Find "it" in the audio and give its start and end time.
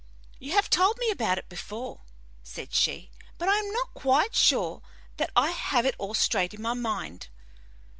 1.37-1.47, 5.85-5.93